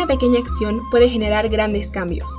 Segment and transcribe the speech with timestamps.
[0.00, 2.32] Una pequeña acción puede generar grandes cambios.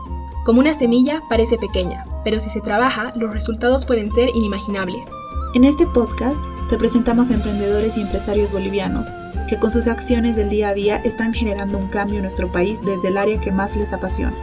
[0.45, 5.05] Como una semilla parece pequeña, pero si se trabaja, los resultados pueden ser inimaginables.
[5.53, 9.13] En este podcast te presentamos a emprendedores y empresarios bolivianos
[9.47, 12.81] que con sus acciones del día a día están generando un cambio en nuestro país
[12.83, 14.35] desde el área que más les apasiona.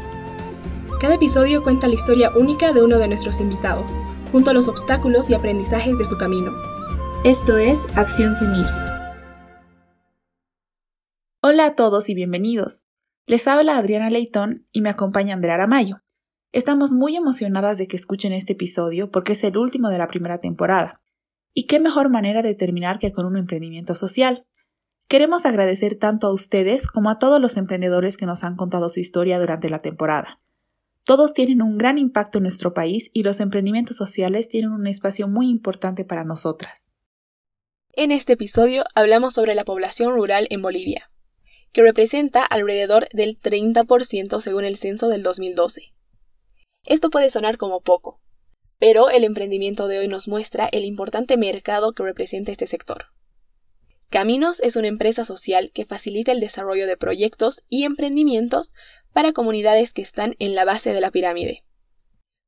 [1.01, 3.97] Cada episodio cuenta la historia única de uno de nuestros invitados,
[4.31, 6.53] junto a los obstáculos y aprendizajes de su camino.
[7.25, 9.17] Esto es Acción Semilla.
[11.43, 12.88] Hola a todos y bienvenidos.
[13.29, 16.01] Les habla Adriana Leitón y me acompaña Andrea Aramayo.
[16.51, 20.39] Estamos muy emocionadas de que escuchen este episodio porque es el último de la primera
[20.39, 21.03] temporada.
[21.53, 24.47] Y qué mejor manera de terminar que con un emprendimiento social.
[25.09, 28.99] Queremos agradecer tanto a ustedes como a todos los emprendedores que nos han contado su
[28.99, 30.41] historia durante la temporada.
[31.05, 35.29] Todos tienen un gran impacto en nuestro país y los emprendimientos sociales tienen un espacio
[35.29, 36.91] muy importante para nosotras.
[37.93, 41.11] En este episodio hablamos sobre la población rural en Bolivia,
[41.73, 45.95] que representa alrededor del 30% según el censo del 2012.
[46.87, 48.21] Esto puede sonar como poco,
[48.79, 53.07] pero el emprendimiento de hoy nos muestra el importante mercado que representa este sector.
[54.11, 58.73] Caminos es una empresa social que facilita el desarrollo de proyectos y emprendimientos
[59.13, 61.65] para comunidades que están en la base de la pirámide.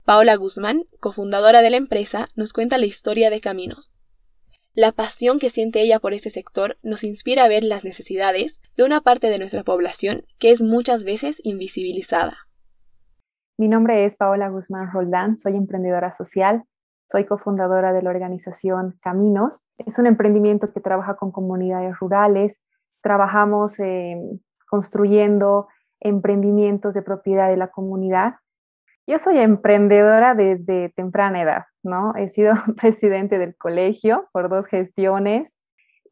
[0.04, 3.92] Paola Guzmán, cofundadora de la empresa, nos cuenta la historia de Caminos.
[4.74, 8.84] La pasión que siente ella por este sector nos inspira a ver las necesidades de
[8.84, 12.36] una parte de nuestra población que es muchas veces invisibilizada.
[13.58, 16.62] Mi nombre es Paola Guzmán Roldán, soy emprendedora social,
[17.10, 19.64] soy cofundadora de la organización Caminos.
[19.76, 22.60] Es un emprendimiento que trabaja con comunidades rurales,
[23.02, 24.16] trabajamos eh,
[24.68, 25.66] construyendo
[25.98, 28.34] emprendimientos de propiedad de la comunidad.
[29.10, 32.14] Yo soy emprendedora desde temprana edad, ¿no?
[32.14, 35.58] He sido presidente del colegio por dos gestiones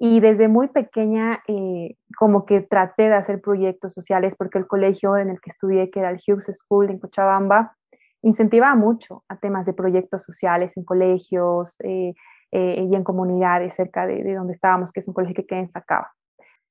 [0.00, 5.16] y desde muy pequeña eh, como que traté de hacer proyectos sociales porque el colegio
[5.16, 7.76] en el que estudié, que era el Hughes School en Cochabamba,
[8.22, 12.14] incentivaba mucho a temas de proyectos sociales en colegios eh,
[12.50, 15.60] eh, y en comunidades cerca de, de, donde estábamos, que es un colegio que queda
[15.60, 16.10] en Sacaba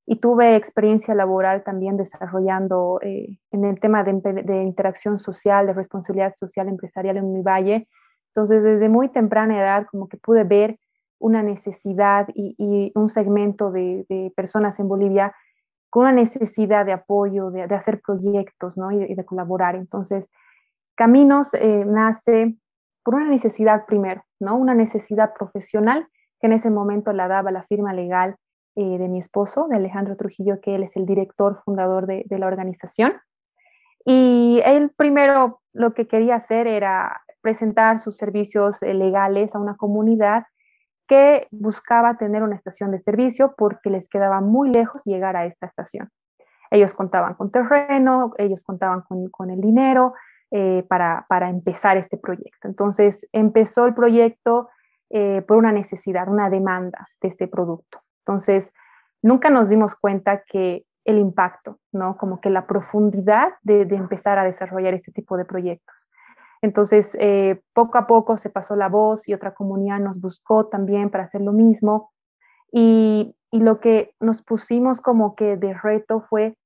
[0.09, 6.33] y tuve experiencia laboral también desarrollando eh, en el tema de, interacción social, de responsabilidad
[6.33, 7.89] social empresarial en mi valle.
[8.33, 10.79] Entonces, desde muy temprana edad, como que pude ver
[11.19, 15.35] una necesidad y, un segmento de, personas en Bolivia
[15.89, 18.93] con una necesidad de apoyo, de, de hacer proyectos ¿no?
[18.93, 19.75] y, de, colaborar.
[19.75, 20.29] Entonces,
[20.95, 22.55] Caminos eh, nace
[23.03, 24.55] por una necesidad primero, ¿no?
[24.55, 26.07] una necesidad profesional
[26.39, 28.37] que en ese momento la daba la firma legal
[28.79, 32.37] eh, de mi esposo, de Alejandro Trujillo, que él es el director fundador de, de,
[32.37, 33.11] la organización.
[34.05, 39.75] Y él primero lo que quería hacer era presentar sus servicios eh, legales a una
[39.77, 40.43] comunidad
[41.07, 45.65] que buscaba tener una estación de servicio porque les quedaba muy lejos llegar a esta
[45.65, 46.11] estación.
[46.69, 50.13] Ellos contaban con terreno, ellos contaban con, con el dinero
[50.51, 52.67] eh, para, para, empezar este proyecto.
[52.67, 54.69] Entonces empezó el proyecto
[55.47, 58.01] por una necesidad, una demanda de este producto.
[58.27, 58.73] Entonces,
[59.21, 62.17] nunca nos dimos cuenta que el impacto, ¿no?
[62.17, 66.09] Como que la profundidad de, de empezar a desarrollar este tipo de proyectos.
[66.61, 71.09] Entonces, eh, poco a poco se pasó la voz y otra comunidad nos buscó también
[71.09, 72.11] para hacer lo mismo.
[72.73, 76.57] Y, y lo que nos pusimos como que de reto fue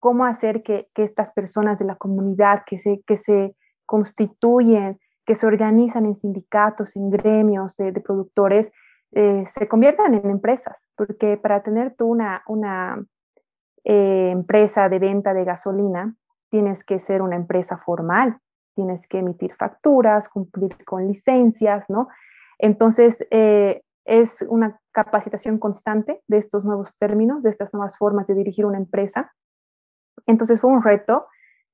[0.00, 3.54] cómo hacer que, que estas personas de la comunidad que se, que se
[3.84, 8.72] constituyen, que se organizan en sindicatos, en gremios de, de productores,
[9.16, 13.00] eh, se conviertan en empresas, porque para tener tú una, una
[13.84, 16.16] eh, empresa de venta de gasolina,
[16.50, 18.38] tienes que ser una empresa formal,
[18.74, 22.08] tienes que emitir facturas, cumplir con licencias, ¿no?
[22.58, 28.34] Entonces, eh, es una capacitación constante de estos nuevos términos, de estas nuevas formas de
[28.34, 29.32] dirigir una empresa.
[30.26, 31.26] Entonces, fue un reto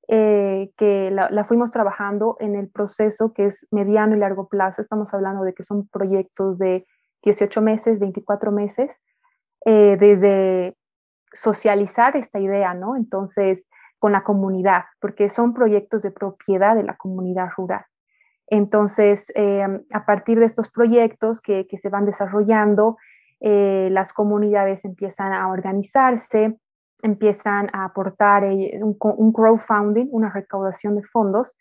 [0.07, 4.81] que la, fuimos trabajando en el proceso que es mediano y largo plazo.
[4.81, 6.85] Estamos hablando de que son proyectos de
[7.23, 8.91] 18 meses, 24 meses,
[9.65, 10.75] eh, desde
[11.33, 12.95] socializar esta idea, ¿no?
[12.95, 13.67] Entonces,
[13.99, 17.85] con la comunidad, porque son proyectos de propiedad de la comunidad rural.
[18.47, 22.97] Entonces, eh, a partir de estos proyectos que, que se van desarrollando,
[23.39, 26.57] eh, las comunidades empiezan a organizarse,
[27.01, 31.57] empiezan a aportar eh, un, un, crowdfunding, una recaudación de fondos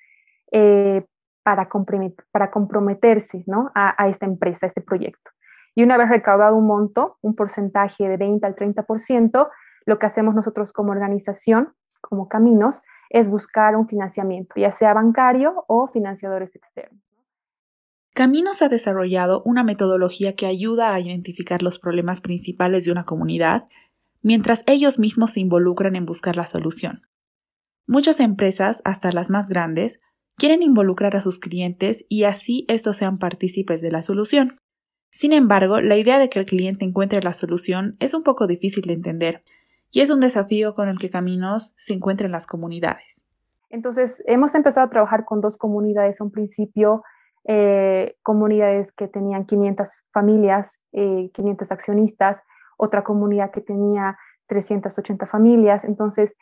[0.52, 1.06] eh,
[1.42, 3.70] para, comprometer, para comprometerse ¿no?
[3.74, 5.30] a, a, esta empresa, a este proyecto.
[5.74, 9.48] Y una vez recaudado un monto, un porcentaje de 20 al 30%,
[9.86, 12.80] lo que hacemos nosotros como organización, como Caminos,
[13.10, 17.00] es buscar un financiamiento, ya sea bancario o financiadores externos.
[18.14, 23.68] Caminos ha desarrollado una metodología que ayuda a identificar los problemas principales de una comunidad,
[24.22, 27.02] mientras ellos mismos se involucran en buscar la solución.
[27.86, 29.98] Muchas empresas, hasta las más grandes,
[30.36, 34.58] quieren involucrar a sus clientes y así estos sean partícipes de la solución.
[35.10, 38.86] Sin embargo, la idea de que el cliente encuentre la solución es un poco difícil
[38.86, 39.42] de entender
[39.90, 43.24] y es un desafío con el que Caminos se encuentra en las comunidades.
[43.70, 46.20] Entonces, hemos empezado a trabajar con dos comunidades.
[46.20, 47.02] Un principio,
[47.44, 52.42] eh, comunidades que tenían 500 familias, 500 eh, accionistas,
[52.76, 54.16] otra comunidad que tenía
[54.46, 55.84] 380 familias.
[55.84, 56.36] Entonces,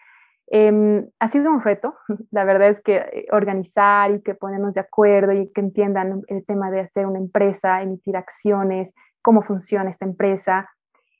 [0.50, 1.96] em, ha sido un reto.
[2.30, 6.44] La verdad es que eh, organizar y que ponernos de acuerdo y que entiendan el
[6.44, 8.92] tema de hacer una empresa, emitir acciones,
[9.22, 10.68] cómo funciona esta empresa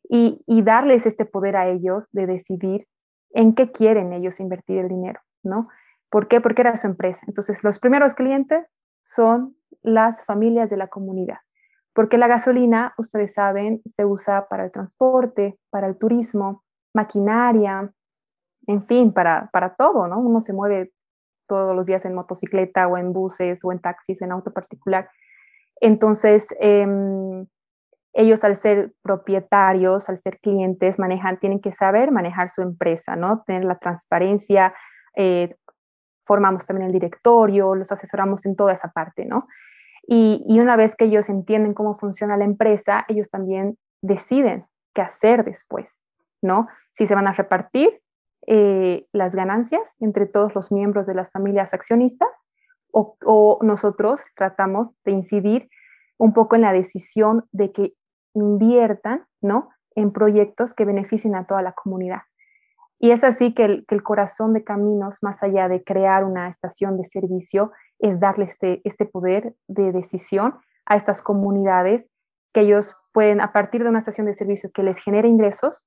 [0.09, 2.87] y, y darles este poder a ellos de decidir
[3.31, 5.69] en qué quieren ellos invertir el dinero, ¿no?
[6.11, 6.41] ¿Por qué?
[6.41, 7.21] Porque era su empresa.
[7.27, 11.39] Entonces, los primeros clientes son las familias de la comunidad,
[11.93, 16.65] porque la gasolina, ustedes saben, se usa para el transporte, para el turismo,
[16.95, 17.93] maquinaria,
[18.69, 20.21] en fin, para, para todo, ¿no?
[20.21, 20.93] Uno se mueve
[21.49, 25.09] todos los días en motocicleta o en buses o en taxis, en auto particular.
[25.81, 27.47] Entonces, em,
[28.13, 33.43] ellos al ser propietarios, al ser clientes, manejan, tienen que saber manejar su empresa, ¿no?
[33.47, 34.75] Tener la transparencia,
[35.17, 35.57] eh,
[36.27, 39.47] formamos también el directorio, los asesoramos en toda esa parte, ¿no?
[40.07, 45.01] Y, y, una vez que ellos entienden cómo funciona la empresa, ellos también deciden qué
[45.01, 46.03] hacer después,
[46.43, 46.69] ¿no?
[46.93, 47.99] Si se van a repartir
[48.51, 52.47] eh, las ganancias entre todos los miembros de las familias accionistas
[52.91, 55.69] o, nosotros tratamos de incidir
[56.17, 57.93] un poco en la decisión de que
[58.33, 59.69] inviertan, ¿no?
[59.95, 62.23] En proyectos que beneficien a toda la comunidad.
[62.99, 67.05] Y es así que el, corazón de Caminos, más allá de crear una estación de
[67.05, 70.55] servicio, es darle este, este poder de decisión
[70.87, 72.09] a estas comunidades
[72.55, 75.87] que ellos pueden, a partir de una estación de servicio que les genere ingresos,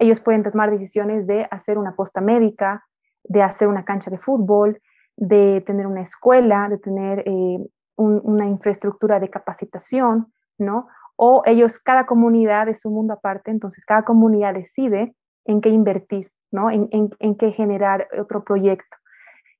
[0.00, 2.84] ellos pueden tomar decisiones de hacer una posta médica,
[3.22, 4.80] de hacer una cancha de fútbol,
[5.16, 7.58] de tener una escuela, de tener eh,
[7.96, 10.88] una infraestructura de capacitación, ¿no?
[11.16, 15.14] O ellos, cada comunidad es un mundo aparte, entonces cada comunidad decide
[15.44, 16.32] en qué invertir.
[16.50, 16.70] ¿no?
[16.70, 18.96] En, en, qué generar otro proyecto.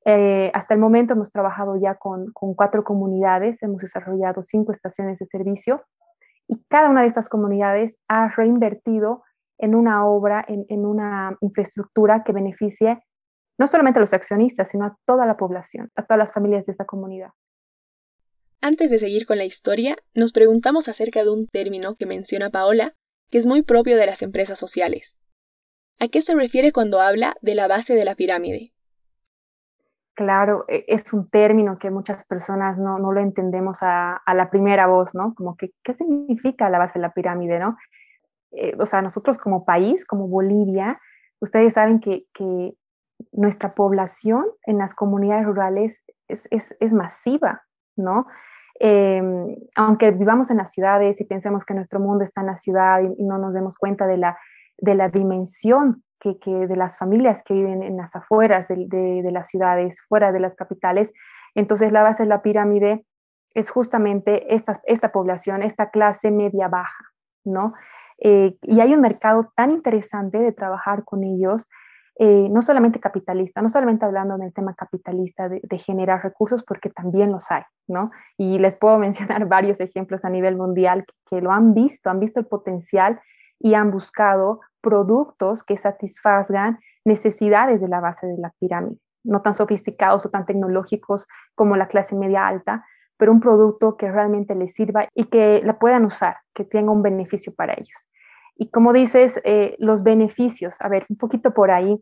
[0.05, 5.19] Eh, hasta el momento hemos trabajado ya con, con, cuatro comunidades, hemos desarrollado cinco estaciones
[5.19, 5.83] de servicio
[6.49, 9.23] y cada una de estas comunidades ha reinvertido
[9.61, 13.03] en una obra, en, en una infraestructura que beneficie
[13.59, 16.73] no solamente a los accionistas, sino a toda la población, a todas las familias de
[16.73, 17.31] esa comunidad.
[18.63, 22.95] Antes de seguir con la historia, nos preguntamos acerca de un término que menciona Paola,
[23.31, 25.19] que es muy propio de las empresas sociales,
[26.03, 28.73] ¿A qué se refiere cuando habla de la base de la pirámide?
[30.15, 35.15] Claro, e, es un término que muchas personas no, lo entendemos a, la primera voz,
[35.15, 35.35] ¿no?
[35.35, 37.77] Como que, ¿qué significa la base de la pirámide, no?
[38.53, 41.01] Eh, o sea, nosotros como país, como Bolivia,
[41.41, 42.25] ustedes saben que,
[43.33, 47.63] nuestra población en las comunidades rurales es, masiva,
[47.95, 48.27] ¿no?
[48.79, 53.03] Em, aunque vivamos en las ciudades y pensemos que nuestro mundo está en la ciudad
[53.03, 54.39] y no nos demos cuenta de la
[54.81, 59.97] de la dimensión que, de las familias que viven en las afueras de, las ciudades,
[60.09, 61.13] fuera de las capitales.
[61.55, 63.07] Entonces la base de la pirámide
[63.55, 67.05] es justamente esta, esta población, esta clase media-baja,
[67.45, 67.73] ¿no?
[68.21, 71.67] Eh, y hay un mercado tan interesante de trabajar con ellos,
[72.19, 77.33] eh, no solamente capitalista, no solamente hablando del tema capitalista de, generar recursos, porque también
[77.33, 78.11] los hay, ¿no?
[78.37, 78.99] Y les puedo
[79.39, 83.21] mencionar varios ejemplos a nivel mundial que lo han visto, han visto el potencial
[83.59, 89.55] y han buscado productos que satisfagan necesidades de la base de la pirámide, no tan
[89.55, 92.85] sofisticados o tan tecnológicos como la clase media alta,
[93.17, 97.03] pero un producto que realmente les sirva y que la puedan usar, que tenga un
[97.03, 98.10] beneficio para ellos.
[98.61, 101.99] Y como dices, eh, los beneficios, a ver, un poquito por ahí,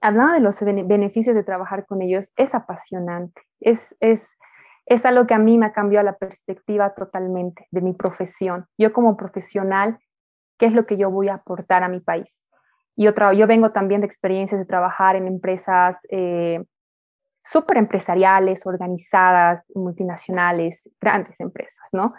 [0.00, 4.28] hablando de los beneficios de trabajar con ellos, es apasionante, es, es,
[4.86, 8.66] es algo que a mí me ha cambiado la perspectiva totalmente de mi profesión.
[8.76, 10.00] Yo como profesional
[10.58, 12.42] qué es lo que yo voy a aportar a mi país.
[12.96, 16.60] Y otra, yo vengo también de experiencias de trabajar en empresas eh,
[17.44, 22.14] súper empresariales, organizadas, multinacionales, grandes empresas, ¿no?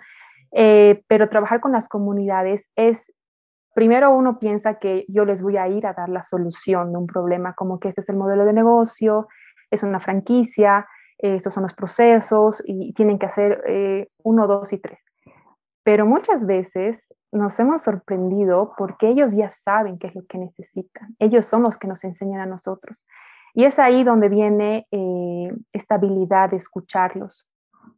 [0.56, 3.02] Eh, pero trabajar con las comunidades es,
[3.74, 7.08] primero uno piensa que yo les voy a ir a dar la solución de un
[7.08, 9.28] problema, como que este es el modelo de negocio,
[9.72, 10.88] es una franquicia,
[11.18, 15.04] estos son los procesos y tienen que hacer eh, uno, dos y tres.
[15.84, 21.16] Pero muchas veces nos hemos sorprendido porque ellos ya saben qué es lo que necesitan.
[21.20, 23.04] Ellos son los que nos enseñan a nosotros.
[23.54, 27.48] Y es ahí donde viene eh, esta habilidad de escucharlos,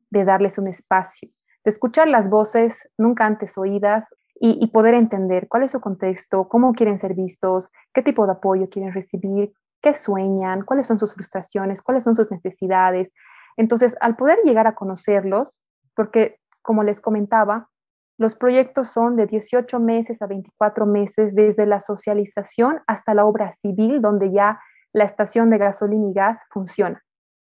[0.09, 1.29] de darles un espacio,
[1.63, 6.73] de escuchar las voces nunca antes oídas y, poder entender cuál es su contexto, cómo
[6.73, 11.81] quieren ser vistos, qué tipo de apoyo quieren recibir, qué sueñan, cuáles son sus frustraciones,
[11.81, 13.13] cuáles son sus necesidades.
[13.55, 15.61] Entonces, al poder llegar a conocerlos,
[15.95, 17.69] porque como les comentaba,
[18.17, 23.53] los proyectos son de 18 meses a 24 meses desde la socialización hasta la obra
[23.53, 24.59] civil, donde ya
[24.93, 27.03] la estación de gasolina y gas funciona.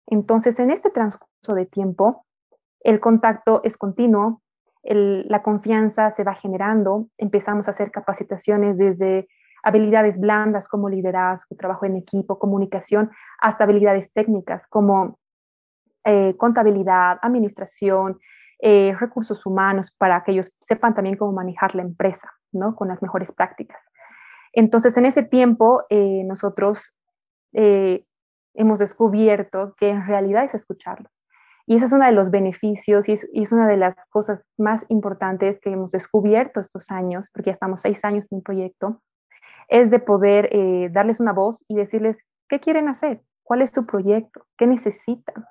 [0.07, 2.25] Entonces, en este transcurso de tiempo,
[2.81, 4.41] el contacto es continuo,
[4.87, 9.27] la confianza se va generando, empezamos a hacer capacitaciones desde
[9.63, 15.19] habilidades blandas como liderazgo, trabajo en equipo, comunicación, hasta habilidades técnicas como
[16.05, 18.17] eh, contabilidad, administración,
[18.59, 22.75] eh, recursos humanos, para que ellos sepan también cómo manejar la empresa, ¿no?
[22.75, 23.83] Con las mejores prácticas.
[24.53, 26.93] Entonces, en ese tiempo, eh, nosotros
[28.53, 31.23] hemos descubierto que en realidad es escucharlos.
[31.67, 35.59] Y ese es uno de los beneficios y es, una de las cosas más importantes
[35.59, 39.01] que hemos descubierto estos años, porque ya estamos seis años en un proyecto,
[39.67, 40.49] es de poder
[40.91, 45.45] darles una voz y decirles qué quieren hacer, cuál es su proyecto, qué necesitan,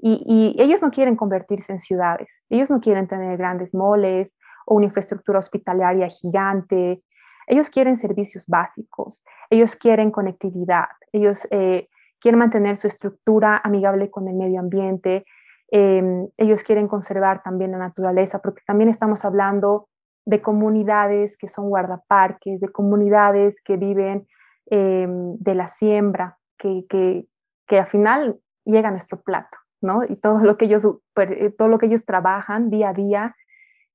[0.00, 4.36] y, ellos no quieren convertirse en ciudades, ellos no quieren tener grandes moles
[4.66, 7.02] o una infraestructura hospitalaria gigante,
[7.46, 11.88] ellos quieren servicios básicos, ellos quieren conectividad, ellos eh,
[12.20, 15.24] quieren mantener su estructura amigable con el medio ambiente,
[15.70, 19.88] em, ellos quieren conservar también la naturaleza, porque también estamos hablando
[20.26, 24.26] de comunidades que son guardaparques, de comunidades que viven
[24.66, 27.26] em, de la siembra, que, que,
[27.66, 29.56] que al final llega a nuestro plato.
[30.08, 33.36] Y todo lo que ellos, eh, todo lo que ellos trabajan día a día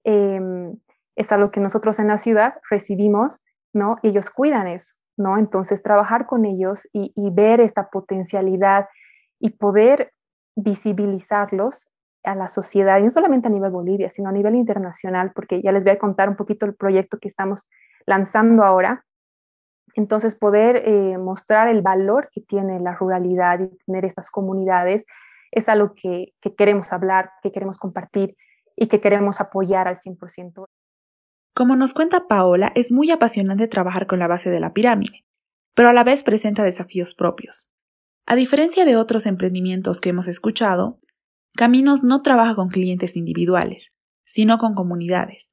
[0.06, 0.78] em,
[1.16, 3.42] es algo que nosotros en la ciudad recibimos,
[3.74, 3.98] ¿no?
[4.02, 5.38] Ellos cuidan eso, ¿no?
[5.38, 8.88] Entonces, trabajar con ellos y, ver esta potencialidad
[9.40, 10.14] y poder
[10.56, 11.88] visibilizarlos
[12.24, 15.84] a la sociedad, no solamente a nivel Bolivia, sino a nivel internacional, porque ya les
[15.84, 17.62] voy a contar un poquito el proyecto que estamos
[18.06, 19.06] lanzando ahora.
[19.96, 25.06] Entonces, poder eh, mostrar el valor que tiene la ruralidad y tener estas comunidades
[25.52, 28.36] es algo que, queremos hablar, que queremos compartir
[28.76, 30.66] y que queremos apoyar al 100%.
[31.54, 35.26] Como nos cuenta Paola, es muy apasionante trabajar con la base de la pirámide,
[35.76, 37.73] pero a la vez presenta desafíos propios.
[38.26, 41.00] A diferencia de otros emprendimientos que hemos escuchado,
[41.56, 43.90] Caminos no trabaja con clientes individuales,
[44.24, 45.52] sino con comunidades.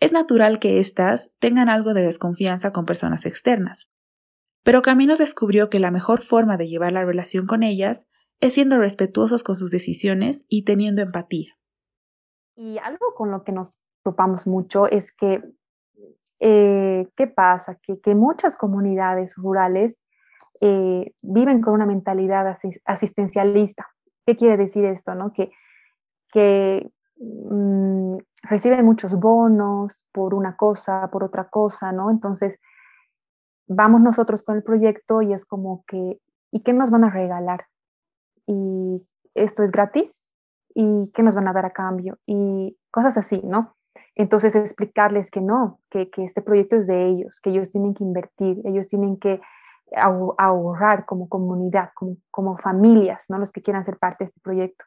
[0.00, 3.90] Es natural que éstas tengan algo de desconfianza con personas externas.
[4.62, 8.06] Pero Caminos descubrió que la mejor forma de llevar la relación con ellas
[8.40, 11.54] es siendo respetuosos con sus decisiones y teniendo empatía.
[12.56, 15.42] Y algo con lo que nos topamos mucho es que,
[16.40, 17.78] eh, ¿qué pasa?
[17.82, 19.98] Que, muchas comunidades rurales
[20.66, 23.86] eh, viven con una mentalidad asistencialista.
[24.24, 25.14] ¿Qué quiere decir esto?
[25.14, 25.32] No?
[25.32, 25.50] Que,
[26.32, 32.10] que mm, reciben muchos bonos por una cosa, por otra cosa, ¿no?
[32.10, 32.58] Entonces,
[33.66, 36.18] vamos nosotros con el proyecto y es como que,
[36.50, 37.66] ¿y qué nos van a regalar?
[38.46, 40.20] y esto es gratis
[40.74, 43.76] y qué nos van a dar a cambio y cosas así, ¿no?
[44.16, 48.04] Entonces explicarles que no, que, que este proyecto es de ellos, que ellos tienen que
[48.04, 49.40] invertir, ellos tienen que
[49.96, 51.90] ahorrar como comunidad,
[52.30, 53.38] como, familias, ¿no?
[53.38, 54.84] Los que quieran ser parte de este proyecto.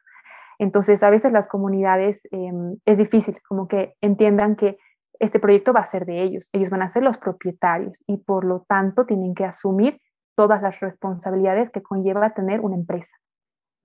[0.58, 4.78] Entonces, a veces las comunidades em, es difícil como que entiendan que
[5.20, 8.44] este proyecto va a ser de ellos, ellos van a ser los propietarios y por
[8.44, 10.00] lo tanto tienen que asumir
[10.36, 13.16] todas las responsabilidades que conlleva tener una empresa.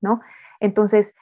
[0.03, 0.21] ¿no?
[0.59, 1.13] Entonces,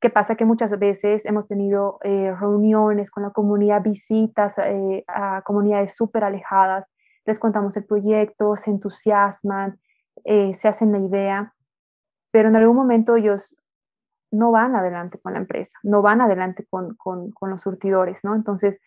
[0.00, 0.34] ¿qué pasa?
[0.34, 6.24] Que muchas veces hemos tenido eh, reuniones con la comunidad, visitas eh, a comunidades súper
[6.24, 6.88] alejadas,
[7.24, 9.78] les contamos el proyecto, se entusiasman,
[10.24, 11.54] eh, se hacen la idea,
[12.30, 13.54] pero en algún momento ellos
[14.30, 18.34] no van adelante con la empresa, no van adelante con, con, los surtidores, ¿no?
[18.34, 18.80] Entonces,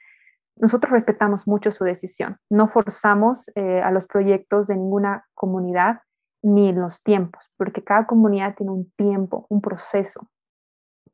[0.61, 5.99] nosotros respetamos mucho su decisión, no forzamos a los proyectos de ninguna comunidad,
[6.43, 10.29] ni en los tiempos, porque cada comunidad tiene un tiempo, un proceso,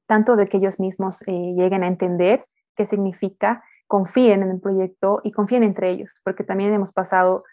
[0.07, 2.45] tanto de que ellos mismos eh, lleguen a entender
[2.75, 7.43] qué significa, confíen en el proyecto y confíen entre ellos, porque también hemos pasado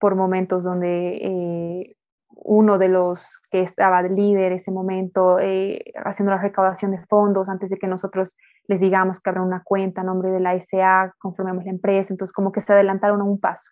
[0.00, 1.96] por momentos donde eh,
[2.30, 7.70] uno de los que estaba líder ese momento eh, haciendo la recaudación de fondos antes
[7.70, 11.64] de que nosotros les digamos que habrá una cuenta a nombre de la SA, conformemos
[11.64, 13.70] la empresa, entonces como que se adelantaron a un paso.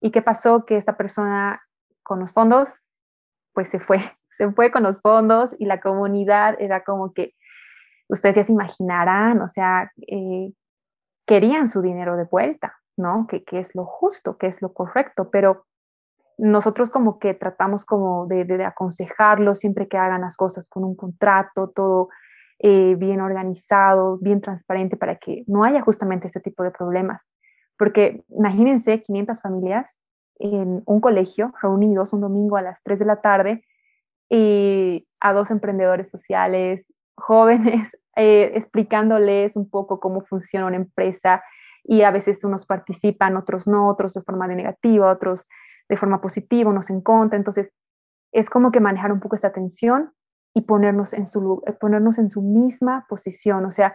[0.00, 0.64] ¿Y qué pasó?
[0.64, 1.60] Que esta persona
[2.02, 2.70] con los fondos,
[3.52, 3.98] pues se fue,
[4.38, 7.34] se fue con los fondos y la comunidad era como que,
[8.08, 10.50] ustedes ya se imaginarán, o sea, eh,
[11.26, 13.26] querían su dinero de vuelta, ¿no?
[13.28, 15.64] Que, es lo justo, que es lo correcto, pero
[16.36, 20.96] nosotros como que tratamos como de, de, aconsejarlos siempre que hagan las cosas con un
[20.96, 22.08] contrato, todo
[22.58, 27.28] eh, bien organizado, bien transparente para que no haya justamente este tipo de problemas.
[27.78, 30.00] Porque imagínense 500 familias
[30.38, 33.64] en un colegio, reunidos un domingo a las 3 de la tarde,
[34.28, 41.42] y a dos emprendedores sociales jóvenes, eh, explicándoles un poco cómo funciona una empresa
[41.82, 45.46] y a veces unos participan, otros no, otros de forma negativa, otros
[45.88, 47.36] de forma positiva, unos en contra.
[47.36, 47.72] Entonces,
[48.32, 50.12] es como que manejar un poco esta tensión
[50.54, 53.64] y ponernos en su, eh, ponernos en su misma posición.
[53.66, 53.94] O sea,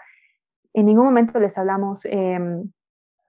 [0.73, 2.71] en ningún momento les hablamos em,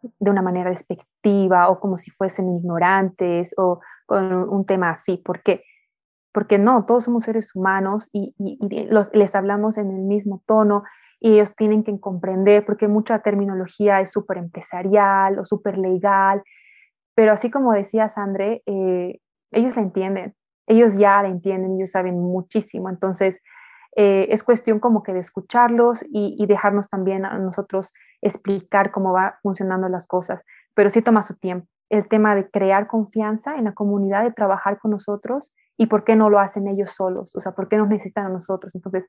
[0.03, 5.17] de una manera despectiva o como si fuesen ignorantes o con un tema así.
[5.17, 5.65] ¿Por qué?
[6.33, 8.35] Porque no, todos somos seres humanos y,
[9.13, 10.85] les hablamos en el mismo tono
[11.19, 16.43] y ellos tienen que comprender porque mucha terminología es súper empresarial o súper legal,
[17.15, 19.19] pero así como decía Sandre, eh,
[19.51, 20.35] ellos la entienden,
[20.67, 23.39] ellos ya la entienden, ellos saben muchísimo, entonces
[23.97, 29.39] eh, es cuestión como que de escucharlos y, dejarnos también a nosotros explicar cómo va
[29.43, 30.43] funcionando las cosas,
[30.75, 31.67] pero sí toma su tiempo.
[31.91, 36.15] El tema de crear confianza en la comunidad, de trabajar con nosotros y por qué
[36.15, 38.75] no lo hacen ellos solos, o sea, por qué nos necesitan a nosotros.
[38.75, 39.07] Entonces,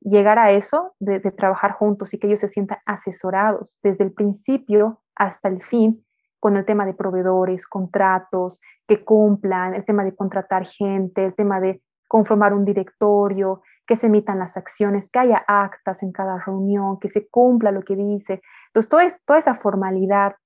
[0.00, 5.02] llegar a eso, de, trabajar juntos y que ellos se sientan asesorados desde el principio
[5.16, 6.06] hasta el fin
[6.38, 11.58] con el tema de proveedores, contratos, que cumplan, el tema de contratar gente, el tema
[11.58, 17.00] de conformar un directorio, que se emitan las acciones, que haya actas en cada reunión,
[17.00, 18.42] que se cumpla lo que dice.
[18.68, 20.36] Entonces, toda, esa formalidad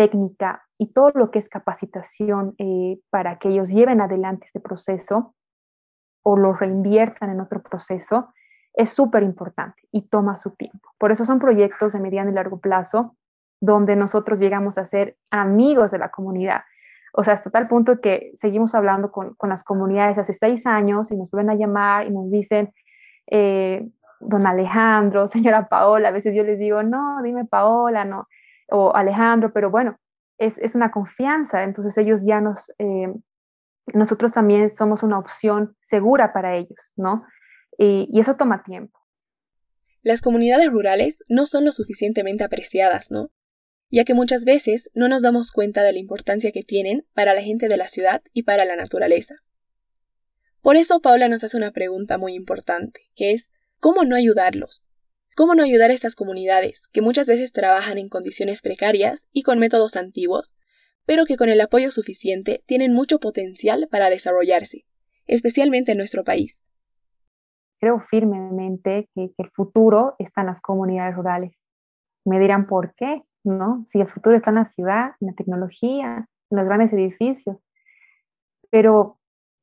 [0.00, 5.34] técnica y todo lo que es capacitación eh, para que ellos lleven adelante este proceso
[6.22, 8.32] o lo reinviertan en otro proceso,
[8.72, 10.88] es súper importante y toma su tiempo.
[10.96, 13.14] Por eso son proyectos de mediano y largo plazo
[13.60, 16.62] donde nosotros llegamos a ser amigos de la comunidad.
[17.12, 21.16] O sea, hasta tal punto que seguimos hablando con, las comunidades hace seis años y
[21.16, 22.72] nos vuelven a llamar y nos dicen,
[23.26, 23.86] eh,
[24.18, 28.28] don Alejandro, señora Paola, a veces yo les digo, no, dime Paola, no,
[28.70, 29.96] o Alejandro, pero bueno,
[30.38, 33.12] es, una confianza, entonces ellos ya nos, eh,
[33.92, 37.24] nosotros también somos una opción segura para ellos, ¿no?
[37.82, 38.98] y eso toma tiempo.
[40.02, 43.30] Las comunidades rurales no son lo suficientemente apreciadas, ¿no?
[43.90, 47.42] ya que muchas veces no nos damos cuenta de la importancia que tienen para la
[47.42, 49.36] gente de la ciudad y para la naturaleza.
[50.62, 54.86] Por eso Paula nos hace una pregunta muy importante, que es ¿cómo no ayudarlos?
[55.40, 59.58] ¿Cómo no ayudar a estas comunidades que muchas veces trabajan en condiciones precarias y con
[59.58, 60.54] métodos antiguos,
[61.06, 64.84] pero que con el apoyo suficiente tienen mucho potencial para desarrollarse,
[65.26, 66.70] especialmente en nuestro país?
[67.78, 71.56] Creo firmemente que, el futuro está en las comunidades rurales.
[72.26, 73.22] Me dirán por qué.
[73.42, 73.82] ¿no?
[73.86, 77.56] Si el futuro está en la ciudad, en la tecnología, en los grandes edificios,
[78.68, 79.18] pero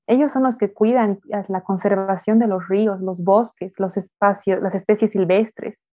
[0.08, 4.74] ellos son los que cuidan la conservación de los ríos, los bosques, los espacios, las
[4.74, 5.88] especies silvestres,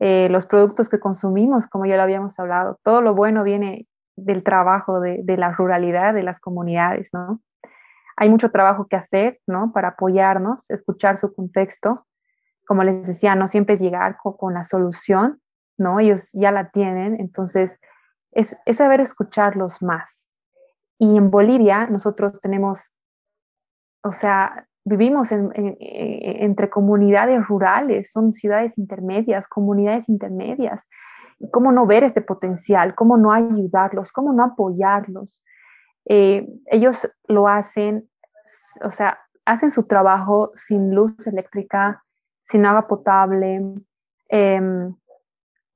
[0.00, 2.78] eh, los productos que consumimos, como ya lo habíamos hablado.
[2.82, 3.86] Todo lo bueno viene
[4.16, 7.40] del trabajo de, la ruralidad, de las comunidades, ¿no?
[8.16, 9.72] Hay mucho trabajo que hacer, ¿no?
[9.72, 12.06] Para apoyarnos, escuchar su contexto.
[12.66, 15.40] Como les decía, no siempre es llegar con la solución,
[15.78, 16.00] ¿no?
[16.00, 17.78] Ellos ya la tienen, entonces
[18.32, 20.28] es, saber escucharlos más.
[20.98, 22.92] Y en Bolivia nosotros tenemos,
[24.02, 30.88] o sea, vivimos entre comunidades rurales, son ciudades intermedias, comunidades intermedias.
[31.50, 32.94] ¿Cómo no ver este potencial?
[32.94, 34.12] ¿Cómo no ayudarlos?
[34.12, 35.42] ¿Cómo no apoyarlos?
[36.06, 38.08] Eh, ellos lo hacen,
[38.82, 42.02] o sea, hacen su trabajo sin luz eléctrica,
[42.44, 43.60] sin agua potable,
[44.28, 44.94] em,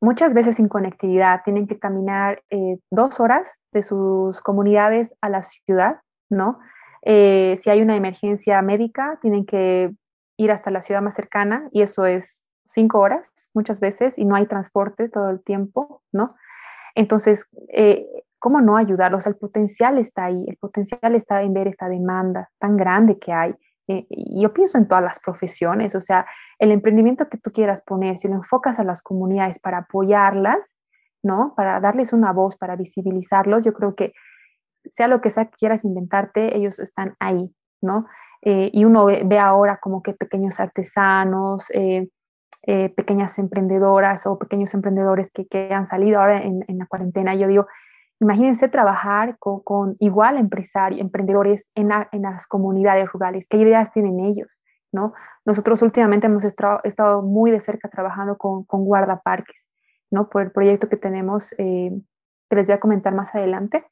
[0.00, 5.42] muchas veces sin conectividad, tienen que caminar eh, dos horas de sus comunidades a la
[5.42, 6.58] ciudad, ¿no?
[7.08, 9.92] Eh, si hay una emergencia médica, tienen que
[10.36, 13.22] ir hasta la ciudad más cercana y eso es cinco horas
[13.54, 16.34] muchas veces y no hay transporte todo el tiempo, ¿no?
[16.96, 18.08] Entonces, eh,
[18.40, 19.24] ¿cómo no ayudarlos?
[19.28, 23.54] El potencial está ahí, el potencial está en ver esta demanda tan grande que hay.
[23.86, 26.26] yo pienso en todas las profesiones, o sea,
[26.58, 30.76] el emprendimiento que tú quieras poner, si lo enfocas a las comunidades para apoyarlas,
[31.22, 31.54] ¿no?
[31.56, 34.12] Para darles una voz, para visibilizarlos, yo creo que
[34.94, 38.06] sea lo que sea que quieras inventarte, ellos están ahí, ¿no?
[38.42, 42.08] Eh, y uno ve, ahora como que pequeños artesanos, eh,
[42.66, 47.34] eh, pequeñas emprendedoras o pequeños emprendedores que, que han salido ahora en, la cuarentena.
[47.34, 47.66] Yo digo,
[48.20, 53.46] imagínense trabajar con, igual empresarios, emprendedores en, en, las comunidades rurales.
[53.48, 54.62] ¿Qué ideas tienen ellos?
[55.44, 59.70] Nosotros últimamente hemos estado, muy de cerca trabajando con, con guardaparques,
[60.10, 60.30] ¿no?
[60.30, 62.00] Por el proyecto que tenemos, que
[62.50, 63.84] les voy a comentar más adelante.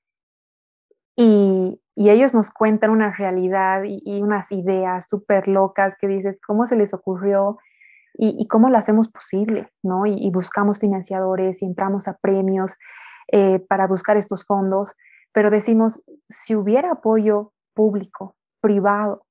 [1.16, 6.76] Y, ellos nos cuentan una realidad y, unas ideas súper locas que dices, ¿cómo se
[6.76, 7.58] les ocurrió?
[8.14, 10.06] Y, cómo lo hacemos posible, ¿no?
[10.06, 12.72] Y, buscamos financiadores y entramos a premios
[13.32, 14.92] eh, para buscar estos fondos.
[15.32, 19.24] pero decimos, si hubiera apoyo público, privado,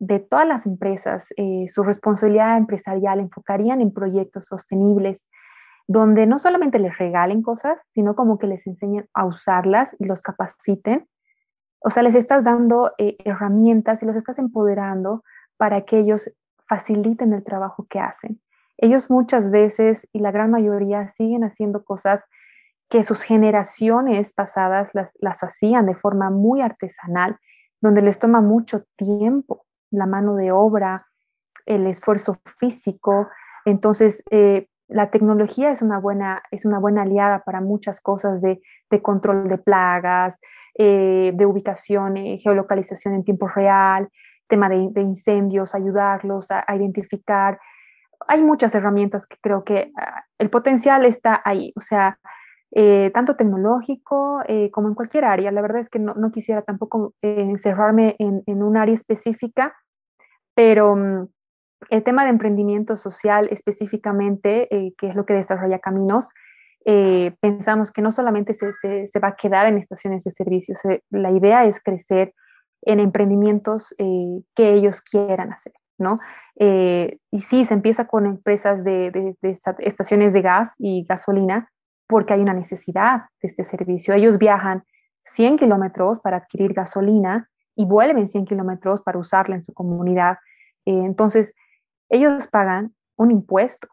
[0.00, 5.28] de todas las empresas, eh, su responsabilidad empresarial enfocarían en proyectos sostenibles,
[5.86, 10.22] donde no solamente les regalen cosas, sino como que les enseñen a usarlas y los
[10.22, 11.06] capaciten.
[11.80, 15.24] O sea, les estás dando eh, herramientas y los estás empoderando
[15.56, 16.30] para que ellos
[16.68, 18.40] faciliten el trabajo que hacen.
[18.78, 22.24] Ellos muchas veces y la gran mayoría siguen haciendo cosas
[22.88, 27.38] que sus generaciones pasadas las, las hacían de forma muy artesanal,
[27.80, 31.06] donde les toma mucho tiempo la mano de obra,
[31.66, 33.28] el esfuerzo físico.
[33.64, 38.60] Entonces, eh, la tecnología es una, buena, es una buena aliada para muchas cosas de,
[39.02, 40.36] control de plagas,
[40.78, 44.08] eh, de ubicación, eh, geolocalización en tiempo real,
[44.48, 47.58] tema de, incendios, ayudarlos a, identificar.
[48.26, 52.18] Hay muchas herramientas que creo que ah, el potencial está ahí, o sea,
[53.12, 55.50] tanto tecnológico como en cualquier área.
[55.50, 59.74] La verdad es que no, quisiera tampoco encerrarme en, un área específica,
[60.54, 61.26] pero mm,
[61.88, 66.28] el tema de emprendimiento social específicamente, eh, que es lo que desarrolla Caminos,
[66.84, 68.72] eh, pensamos que no solamente se,
[69.06, 70.78] se, va a quedar en estaciones de servicios,
[71.10, 72.34] la idea es crecer
[72.82, 76.18] en emprendimientos eh, que ellos quieran hacer, ¿no?
[76.62, 81.70] y sí, se empieza con empresas de, de, de, estaciones de gas y gasolina
[82.06, 84.12] porque hay una necesidad de este servicio.
[84.12, 84.82] Ellos viajan
[85.24, 90.38] 100 kilómetros para adquirir gasolina y vuelven 100 kilómetros para usarla en su comunidad.
[90.84, 91.54] Eh, entonces,
[92.10, 93.88] ellos pagan un impuesto,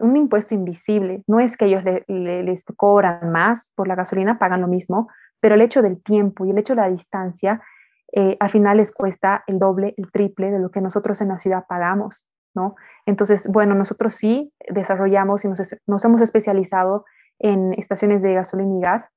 [0.00, 1.22] un impuesto invisible.
[1.26, 5.08] No es que ellos les cobran más por la gasolina, pagan lo mismo,
[5.40, 7.62] pero el hecho del tiempo y el hecho de la distancia,
[8.12, 11.38] eh, al final les cuesta el doble, el triple de lo que nosotros en la
[11.38, 12.74] ciudad pagamos, ¿no?
[13.06, 17.04] Entonces, bueno, nosotros sí desarrollamos y nos, hemos especializado
[17.38, 19.08] en estaciones de gasolina y gas,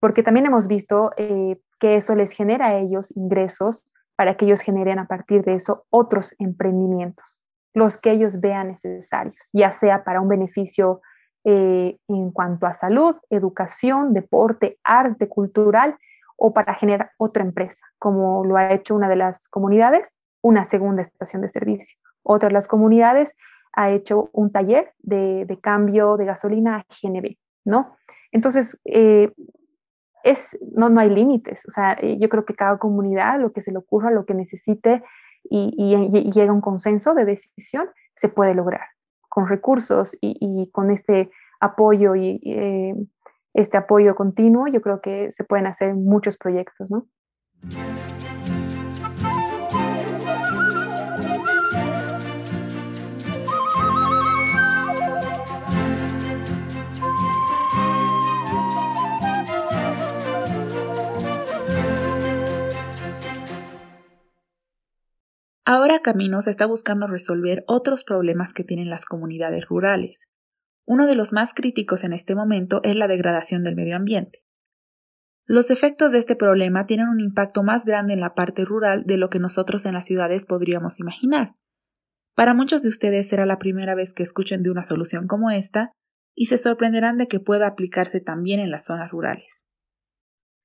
[0.00, 3.84] porque también hemos visto eh, que eso les genera a ellos ingresos
[4.16, 7.40] para que ellos generen a partir de eso otros emprendimientos,
[7.76, 11.02] los que ellos vean necesarios, ya sea para un beneficio
[11.44, 15.94] eh, en cuanto a salud, educación, deporte, arte, cultural,
[16.36, 20.10] o para generar otra empresa, como lo ha hecho una de las comunidades,
[20.40, 21.98] una segunda estación de servicio.
[22.22, 23.30] Otra de las comunidades
[23.74, 27.36] ha hecho un taller de, cambio de gasolina a GNB,
[27.66, 27.94] ¿no?
[28.32, 29.32] Entonces, eh,
[30.74, 31.68] no, no hay límites.
[31.68, 34.32] O sea, eh, yo creo que cada comunidad, lo que se le ocurra, lo que
[34.32, 35.02] necesite
[35.50, 38.86] y, llega un consenso de decisión, se puede lograr
[39.28, 41.30] con recursos y, con este
[41.60, 42.94] apoyo y eh,
[43.54, 47.06] este apoyo continuo, yo creo que se pueden hacer muchos proyectos, ¿no?
[65.68, 70.30] Ahora Caminos está buscando resolver otros problemas que tienen las comunidades rurales.
[70.86, 74.44] Uno de los más críticos en este momento es la degradación del medio ambiente.
[75.44, 79.16] Los efectos de este problema tienen un impacto más grande en la parte rural de
[79.16, 81.56] lo que nosotros en las ciudades podríamos imaginar.
[82.36, 85.90] Para muchos de ustedes será la primera vez que escuchen de una solución como esta
[86.36, 89.66] y se sorprenderán de que pueda aplicarse también en las zonas rurales.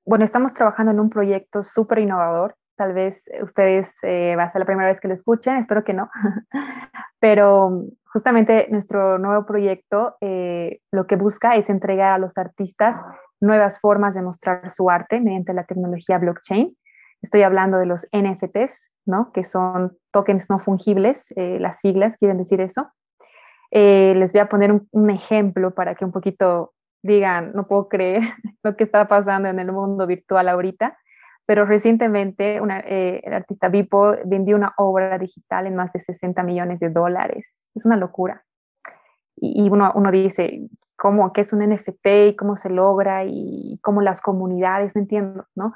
[0.06, 4.62] Bueno, estamos trabajando en un proyecto súper innovador Tal vez ustedes eh, va a ser
[4.62, 6.10] la primera vez que lo escuchen, espero que no.
[7.20, 13.00] Pero justamente nuestro nuevo proyecto eh, lo que busca es entregar a los artistas
[13.40, 16.76] nuevas formas de mostrar su arte mediante la tecnología blockchain.
[17.22, 19.32] Estoy hablando de los NFTs, ¿no?
[19.32, 22.92] que son tokens no fungibles, eh, las siglas quieren decir eso.
[23.70, 28.24] les voy a poner un, un, ejemplo para que un poquito digan, no puedo creer
[28.64, 30.98] lo que está pasando en el mundo virtual ahorita
[31.52, 36.80] pero recientemente eh, el artista Vipo vendió una obra digital en más de 60 millones
[36.80, 37.62] de dólares.
[37.76, 38.46] Es una locura.
[39.36, 41.34] Y, uno, uno, dice, ¿cómo?
[41.34, 44.96] ¿Qué es un NFT y cómo se logra y cómo las comunidades?
[44.96, 45.74] No entiendo, ¿no?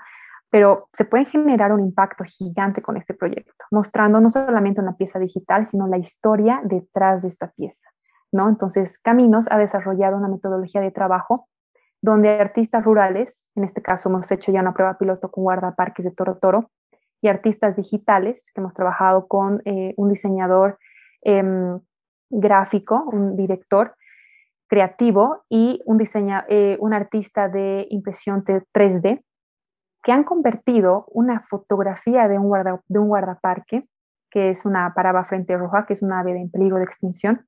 [0.50, 5.20] Pero se puede generar un impacto gigante con este proyecto, mostrando no solamente una pieza
[5.20, 7.90] digital, sino la historia detrás de esta pieza,
[8.32, 8.48] ¿no?
[8.48, 11.50] Entonces, Caminos ha desarrollado una metodología de trabajo
[12.06, 16.12] donde artistas rurales, en este caso hemos hecho ya una prueba piloto con guardaparques de
[16.12, 16.70] Toro Toro,
[17.20, 20.78] y artistas digitales, que hemos trabajado con eh, un diseñador
[21.24, 21.80] em,
[22.30, 23.96] gráfico, un director
[24.68, 29.24] creativo y un, diseña, eh, un artista de impresión 3D,
[30.04, 32.52] que han convertido una fotografía de un,
[32.88, 33.88] de un guardaparque,
[34.30, 37.48] que es una paraba frente roja, que es una ave en peligro de extinción,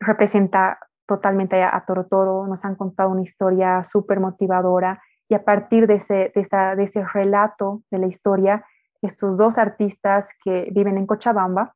[0.00, 5.86] representa totalmente a, Toro Toro, nos han contado una historia súper motivadora y a partir
[5.86, 8.64] de ese, de, esa, de ese relato de la historia,
[9.02, 11.74] estos dos artistas que viven en Cochabamba,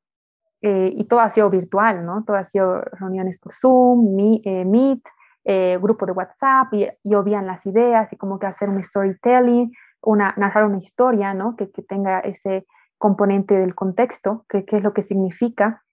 [0.61, 2.25] eh, y todo ha sido virtual, ¿no?
[2.25, 5.03] Todo ha sido reuniones por Zoom, eh, Meet,
[5.45, 9.73] eh, grupo de WhatsApp, y, y, obvían las ideas y como que hacer un storytelling,
[10.03, 11.55] una, narrar una historia, ¿no?
[11.57, 12.67] Que, que tenga ese
[12.99, 15.85] componente del contexto, que, es lo que significa.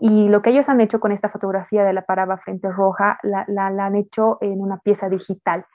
[0.00, 3.44] Y lo que ellos han hecho con esta fotografía de la paraba frente roja, la,
[3.48, 5.66] la, han hecho en una pieza digital.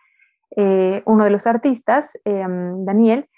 [1.06, 3.30] uno de los artistas, em, Daniel,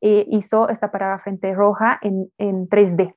[0.00, 3.14] hizo esta paraba frente roja en, en 3D,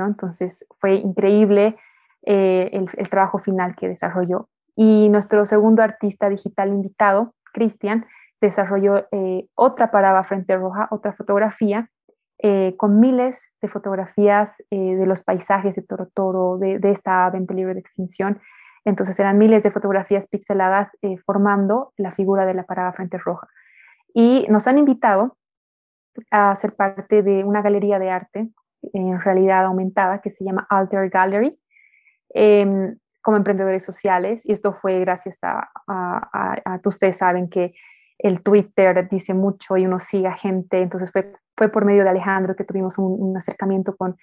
[0.00, 1.76] entonces fue increíble
[2.24, 4.48] eh, el, trabajo final que desarrolló.
[4.74, 8.06] Y nuestro segundo artista digital invitado, Cristian,
[8.40, 11.90] desarrolló eh, otra parada frente roja, otra fotografía,
[12.38, 17.46] eh, con miles de fotografías de los paisajes de Toro Toro, de, esta ave en
[17.46, 18.40] peligro de extinción.
[18.84, 20.90] Entonces eran miles de fotografías pixeladas
[21.24, 23.46] formando la figura de la parada frente roja.
[24.12, 25.36] Y nos han invitado
[26.30, 28.50] a ser parte de una galería de arte
[28.92, 31.58] en realidad aumentada que se llama Alter Gallery
[32.30, 37.74] em, como emprendedores sociales y esto fue gracias a, a, ustedes saben que
[38.18, 42.10] el Twitter dice mucho y uno sigue a gente, entonces fue, fue por medio de
[42.10, 44.16] Alejandro que tuvimos un, acercamiento con,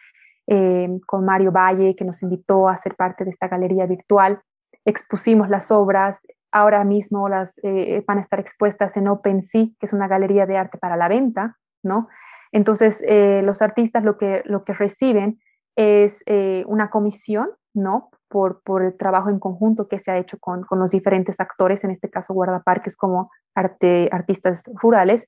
[0.48, 4.42] em, con Mario Valle que nos invitó a ser parte de esta galería virtual,
[4.86, 6.20] expusimos las obras,
[6.52, 10.58] ahora mismo las eh, van a estar expuestas en OpenSea, que es una galería de
[10.58, 12.08] arte para la venta, ¿no?
[12.52, 15.40] Entonces, eh, los artistas lo que, lo que reciben
[15.76, 18.10] es eh, una comisión, ¿no?
[18.30, 21.84] Por, por, el trabajo en conjunto que se ha hecho con, con los diferentes actores,
[21.84, 25.28] en este caso guardaparques como arte, artistas rurales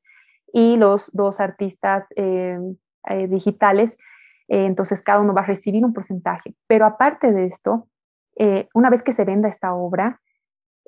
[0.54, 2.60] y los dos artistas eh,
[3.28, 3.98] digitales.
[4.48, 6.54] entonces, cada uno va a recibir un porcentaje.
[6.68, 7.88] Pero aparte de esto,
[8.74, 10.22] una vez que se venda esta obra,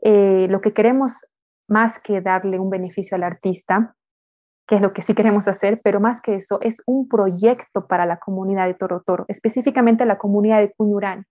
[0.04, 1.26] lo que queremos
[1.68, 3.96] más que darle un beneficio al artista
[4.68, 8.06] que es lo que sí queremos hacer, pero más que eso, es un proyecto para
[8.06, 11.26] la comunidad de Toro Toro, específicamente la comunidad de Cuñurán,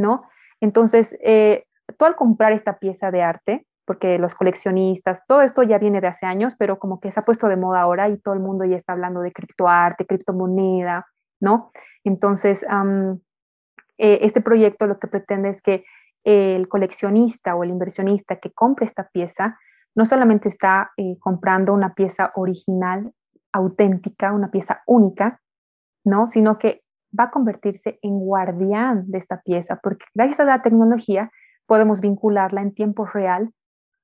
[0.00, 0.24] ¿no?
[0.60, 1.64] Entonces, eh,
[1.98, 6.06] tú al comprar esta pieza de arte, porque los coleccionistas, todo esto ya viene de
[6.06, 8.64] hace años, pero como que se ha puesto de moda ahora y todo el mundo
[8.64, 11.06] ya está hablando de criptoarte, criptomoneda,
[11.40, 11.72] ¿no?
[12.04, 12.64] Entonces,
[13.98, 15.84] eh, este proyecto lo que pretende es que
[16.22, 19.58] el coleccionista o el inversionista que compre esta pieza
[19.94, 23.12] no solamente está eh, comprando una pieza original,
[23.52, 25.40] auténtica, una pieza única,
[26.04, 26.28] ¿no?
[26.28, 26.82] Sino que
[27.18, 31.30] va a convertirse en guardián de esta pieza, porque gracias a la tecnología
[31.66, 33.52] podemos vincularla en tiempo real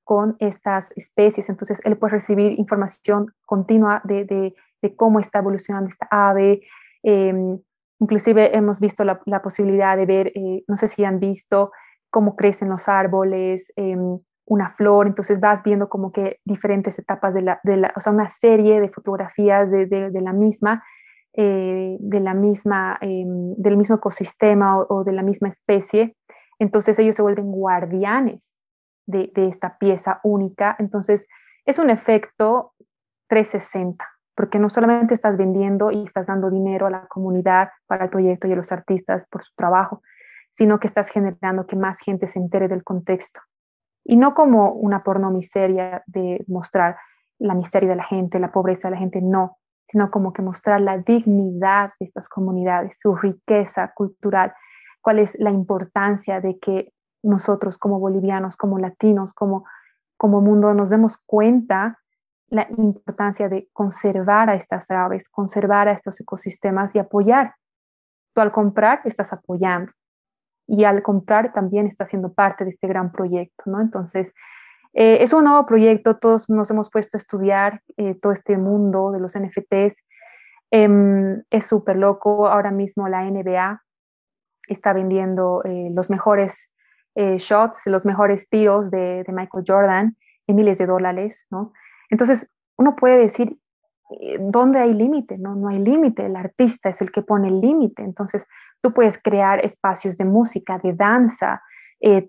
[0.04, 1.48] con estas especies.
[1.48, 4.54] Entonces, él puede recibir información continua de,
[4.94, 6.60] cómo está evolucionando esta ave.
[7.02, 7.58] Em,
[7.98, 11.72] inclusive hemos visto la, posibilidad de ver, eh, no sé si han visto
[12.08, 17.56] cómo crecen los árboles, em, una flor, entonces vas viendo como que diferentes etapas de
[17.64, 20.84] de la o sea, una serie de fotografías de, de, la misma,
[21.36, 26.16] eh, de la misma, em, del mismo ecosistema o, de la misma especie,
[26.58, 28.56] entonces ellos se vuelven guardianes
[29.06, 31.26] de, de esta pieza única, entonces
[31.66, 32.72] es un efecto
[33.28, 38.10] 360, porque no solamente estás vendiendo y estás dando dinero a la comunidad para el
[38.10, 40.00] proyecto y a los artistas por su trabajo,
[40.56, 43.40] sino que estás generando que más gente se entere del contexto.
[44.04, 46.96] Y no como una porno miseria de mostrar
[47.38, 50.80] la miseria de la gente, la pobreza de la gente, no, sino como que mostrar
[50.80, 54.52] la dignidad de estas comunidades, su riqueza cultural,
[55.00, 59.64] cuál es la importancia de que nosotros como bolivianos, como latinos, como,
[60.16, 61.98] como mundo nos demos cuenta
[62.48, 67.54] la importancia de conservar a estas aves, conservar a estos ecosistemas y apoyar.
[68.34, 69.92] Tú al comprar estás apoyando
[70.66, 73.80] y al comprar también está siendo parte de este gran proyecto, ¿no?
[73.80, 74.32] Entonces,
[74.98, 79.12] eh, es un nuevo proyecto, todos nos hemos puesto a estudiar eh, todo este mundo
[79.12, 79.96] de los NFTs.
[80.70, 83.82] Em, es súper loco, ahora mismo la NBA
[84.68, 86.68] está vendiendo eh, los mejores
[87.14, 91.72] shots, los mejores tiros de, de, Michael Jordan en miles de dólares, ¿no?
[92.10, 93.56] Entonces, uno puede decir,
[94.38, 95.38] ¿dónde hay límite?
[95.38, 98.02] No, no hay límite, el artista es el que pone el límite.
[98.02, 98.44] Entonces,
[98.86, 101.60] Tú puedes crear espacios de música, de danza,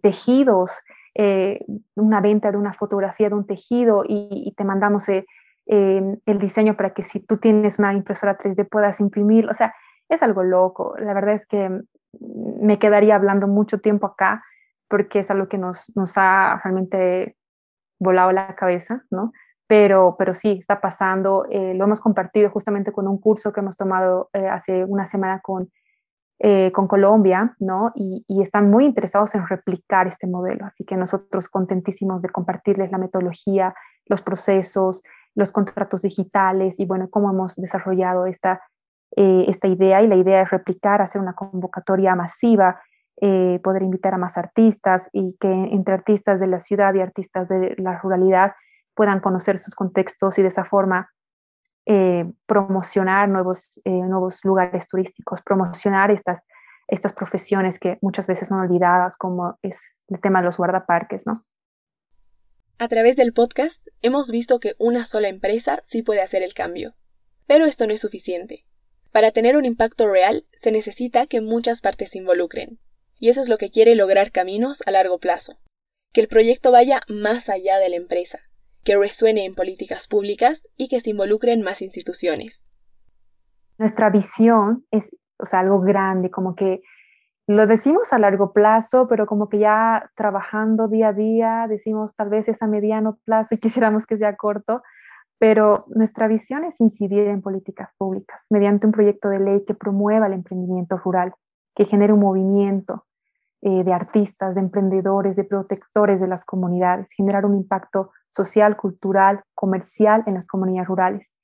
[0.01, 0.71] tejidos,
[1.19, 5.25] eh, una venta de una fotografía de un tejido y, te mandamos eh,
[5.65, 9.49] el diseño para que si tú tienes una impresora 3D puedas imprimir.
[9.49, 9.73] O sea,
[10.09, 10.93] es algo loco.
[10.99, 11.71] La verdad es que
[12.19, 14.43] me quedaría hablando mucho tiempo acá
[14.87, 17.35] porque es algo que nos, nos ha realmente
[17.97, 19.31] volado la cabeza, ¿no?
[19.65, 21.45] Pero, pero sí, está pasando.
[21.49, 25.71] lo hemos compartido justamente con un curso que hemos tomado hace una semana con
[26.39, 27.91] eh, con Colombia, ¿no?
[27.95, 30.65] Y, están muy interesados en replicar este modelo.
[30.65, 33.73] Así que nosotros contentísimos de compartirles la metodología,
[34.05, 35.01] los procesos,
[35.33, 38.61] los contratos digitales y bueno, cómo hemos desarrollado esta,
[39.15, 42.81] eh, esta idea y la idea es replicar, hacer una convocatoria masiva,
[43.19, 47.49] eh, poder invitar a más artistas y que entre artistas de la ciudad y artistas
[47.49, 48.53] de la ruralidad
[48.93, 51.09] puedan conocer sus contextos y de esa forma
[51.89, 56.45] eh, promocionar nuevos, nuevos lugares turísticos, promocionar estas,
[56.87, 59.77] estas profesiones que muchas veces son olvidadas, como es
[60.09, 61.41] el tema de los guardaparques, ¿no?
[62.77, 66.93] A través del podcast hemos visto que una sola empresa sí puede hacer el cambio.
[67.47, 68.65] Pero esto no es suficiente.
[69.11, 72.79] Para tener un impacto real se necesita que muchas partes se involucren.
[73.17, 75.57] Y eso es lo que quiere lograr Caminos a largo plazo.
[76.13, 78.41] Que el proyecto vaya más allá de la empresa,
[78.87, 82.65] que resuene en políticas públicas y que se involucren más instituciones.
[83.77, 85.09] Nuestra visión es
[85.51, 86.79] algo grande, como que
[87.47, 92.29] lo decimos a largo plazo, pero como que ya trabajando día a día, decimos tal
[92.29, 94.81] vez es a mediano plazo y quisiéramos que sea corto,
[95.37, 100.27] pero nuestra visión es incidir en políticas públicas mediante un proyecto de ley que promueva
[100.27, 101.33] el emprendimiento rural,
[101.75, 103.03] que genere un movimiento
[103.63, 109.43] eh, de artistas, de emprendedores, de protectores de las comunidades, generar un impacto social, cultural,
[109.53, 111.35] comercial en las comunidades rurales.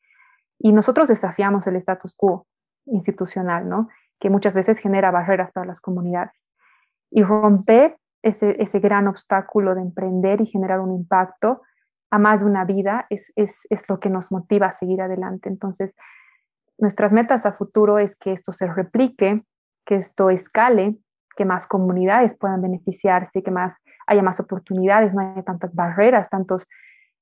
[0.59, 2.47] Y nosotros desafiamos el status quo
[2.85, 3.89] institucional, ¿no?
[4.19, 6.49] que muchas veces genera barreras para las comunidades.
[7.11, 11.61] Y romper ese, ese gran obstáculo de emprender y generar un impacto
[12.09, 15.49] a más de una vida es, es, es lo que nos motiva a seguir adelante.
[15.49, 15.95] Entonces,
[16.77, 19.43] nuestras metas a futuro es que esto se replique,
[19.85, 20.95] que esto escale,
[21.35, 23.75] que más comunidades puedan beneficiarse, que más
[24.07, 26.67] haya más oportunidades, no haya tantas barreras, tantos,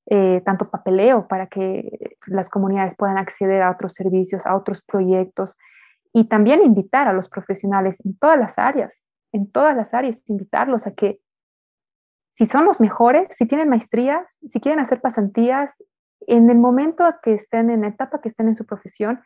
[0.06, 5.56] eh, tanto papeleo para que las comunidades puedan acceder a otros servicios, a otros proyectos.
[6.12, 10.86] Y también invitar a los profesionales en todas las áreas, en todas las áreas, invitarlos
[10.86, 11.20] a que
[12.34, 15.74] si son los mejores, si tienen maestrías, si quieren hacer pasantías,
[16.26, 19.20] en el momento que estén en la etapa que estén en su profesión,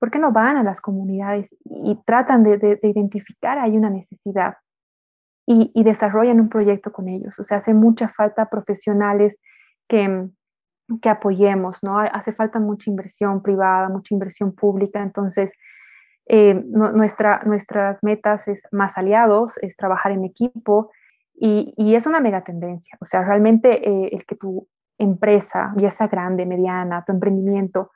[0.00, 4.54] ¿por qué no van a las comunidades y tratan de, identificar ahí una necesidad
[5.46, 7.38] y, y, desarrollan un proyecto con ellos?
[7.38, 9.38] O sea, hace mucha falta profesionales
[9.86, 10.28] que,
[11.02, 11.98] que apoyemos, ¿no?
[11.98, 15.52] Hace falta mucha inversión privada, mucha inversión pública, entonces
[16.26, 20.90] eh, nuestra, nuestras metas es más aliados, es trabajar en equipo
[21.34, 22.96] y, y es una mega tendencia.
[23.00, 24.66] O sea, realmente eh, el que tu
[24.98, 27.90] empresa, ya sea grande, mediana, tu emprendimiento,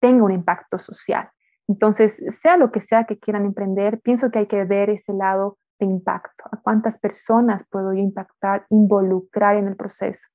[0.00, 1.30] tenga un impacto social.
[1.68, 5.58] Entonces, sea lo que sea que quieran emprender, pienso que hay que ver ese lado
[5.78, 6.44] de impacto.
[6.50, 10.26] ¿A cuántas personas puedo yo impactar, involucrar en el proceso?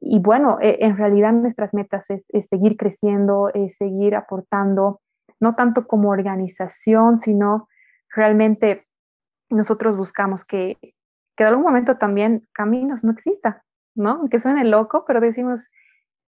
[0.00, 5.00] Y bueno, eh, en realidad nuestras metas es, seguir creciendo, es seguir aportando,
[5.40, 7.68] no tanto como organización, sino
[8.14, 8.86] realmente
[9.50, 10.78] nosotros buscamos que,
[11.36, 13.64] que de algún momento también caminos no exista,
[13.96, 14.28] ¿no?
[14.28, 15.68] Que suene loco, pero decimos,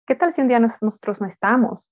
[0.05, 1.91] ¿qué tal si un día nosotros no estamos?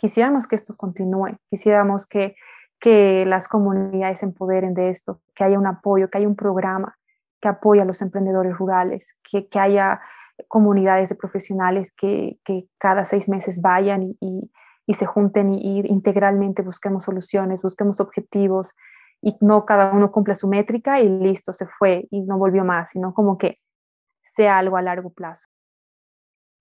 [0.00, 2.34] Quisiéramos que esto continúe, quisiéramos que,
[2.80, 6.94] que las comunidades se empoderen de esto, que haya un apoyo, que haya un programa
[7.40, 10.00] que apoye a los emprendedores rurales, que, que haya
[10.48, 14.50] comunidades de profesionales que, que, cada seis meses vayan y,
[14.86, 18.72] y se junten y, integralmente busquemos soluciones, busquemos objetivos
[19.22, 22.90] y no cada uno cumple su métrica y listo, se fue y no volvió más,
[22.90, 23.58] sino como que
[24.24, 25.46] sea algo a largo plazo.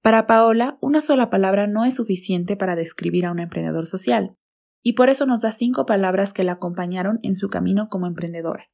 [0.01, 4.35] Para Paola, una sola palabra no es suficiente para describir a un emprendedor social,
[4.81, 8.65] y por eso nos da cinco palabras que la acompañaron en su camino como emprendedora.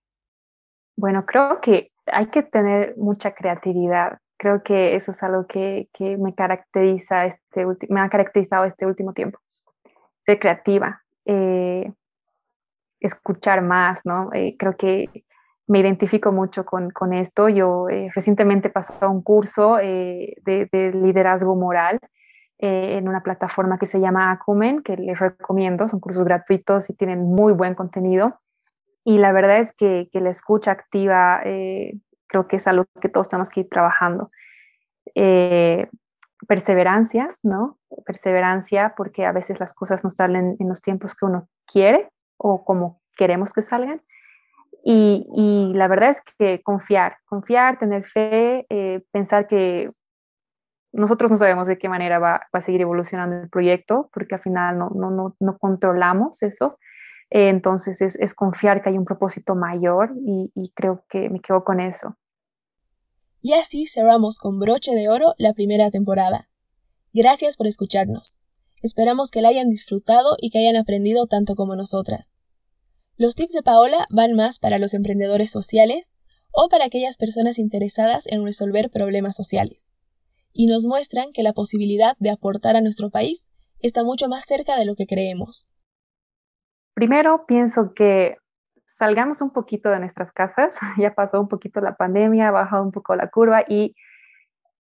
[0.98, 4.20] Bueno, creo que hay que tener mucha creatividad.
[4.38, 9.14] Creo que eso es algo que, que me caracteriza este me ha caracterizado este último
[9.14, 9.40] tiempo
[10.26, 11.92] ser creativa, eh,
[13.00, 14.30] escuchar más, ¿no?
[14.34, 15.24] Eh, creo que
[15.68, 17.50] me identifico mucho con, con esto.
[17.50, 22.00] Yo eh, recientemente pasé un curso de, de, liderazgo moral
[22.58, 27.22] en una plataforma que se llama Acumen, que les recomiendo, son cursos gratuitos y tienen
[27.22, 28.40] muy buen contenido.
[29.04, 33.28] Y la verdad es que, que la escucha activa creo que es algo que todos
[33.28, 34.32] tenemos que ir trabajando
[36.48, 37.78] perseverancia, ¿no?
[38.06, 42.64] Perseverancia porque a veces las cosas no salen en los tiempos que uno quiere o
[42.66, 44.02] como queremos que salgan.
[44.88, 49.92] Y, la verdad es que confiar, confiar, tener fe, eh, pensar que
[50.94, 54.78] nosotros no sabemos de qué manera va, a seguir evolucionando el proyecto, porque al final
[54.78, 56.78] no, no, no, controlamos eso.
[57.32, 61.64] Eh, entonces es, confiar que hay un propósito mayor y, y creo que me quedo
[61.64, 62.16] con eso.
[63.42, 66.44] Y así cerramos con broche de oro la primera temporada.
[67.12, 68.38] Gracias por escucharnos.
[68.84, 72.35] Esperamos que la hayan disfrutado y que hayan aprendido tanto como nosotras.
[73.18, 76.14] Los tips de Paola van más para los emprendedores sociales
[76.52, 79.84] o para aquellas personas interesadas en resolver problemas sociales.
[80.58, 84.78] y nos muestran que la posibilidad de aportar a nuestro país está mucho más cerca
[84.78, 85.70] de lo que creemos.
[86.94, 88.38] Primero, pienso que
[88.98, 92.92] salgamos un poquito de nuestras casas, ya pasó un poquito la pandemia, ha bajado un
[92.92, 93.96] poco la curva y,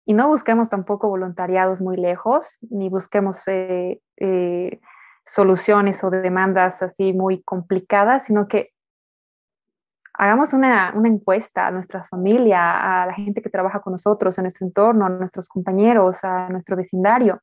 [0.07, 4.80] no busquemos tampoco voluntariados muy lejos, ni busquemos eh, eh,
[5.24, 8.70] soluciones o demandas así muy complicadas, sino que
[10.14, 14.42] hagamos una, una, encuesta a nuestra familia, a la gente que trabaja con nosotros, a
[14.42, 17.40] nuestro entorno, a nuestros compañeros, a nuestro vecindario.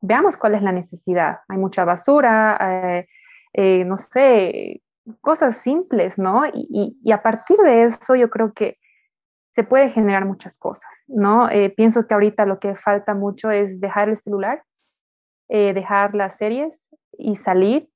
[0.00, 1.40] Veamos cuál es la necesidad.
[1.48, 3.06] Hay mucha basura, eh,
[3.52, 4.82] eh, no sé,
[5.20, 6.44] cosas simples, ¿no?
[6.46, 8.78] Y, y, a partir de eso yo creo que
[9.52, 11.48] se puede generar muchas cosas, ¿no?
[11.50, 14.62] Eh, pienso que ahorita lo que falta mucho es dejar el celular,
[15.48, 16.80] dejar las series
[17.18, 17.88] y salir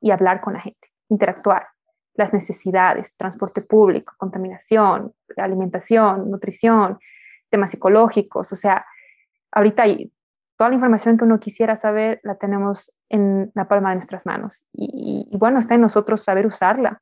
[0.00, 1.68] y hablar con la gente, interactuar.
[2.14, 6.98] Las necesidades, transporte público, contaminación, alimentación, nutrición,
[7.50, 8.86] temas psicológicos, o sea,
[9.52, 10.10] ahorita hay,
[10.56, 14.64] toda la información que uno quisiera saber la tenemos en la palma de nuestras manos.
[14.72, 17.00] Y, bueno, está en nosotros saber usarla,